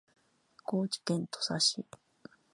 [0.63, 1.85] 高知県土佐市